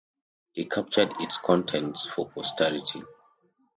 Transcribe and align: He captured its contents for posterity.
He 0.53 0.65
captured 0.65 1.13
its 1.19 1.37
contents 1.37 2.07
for 2.07 2.27
posterity. 2.27 3.03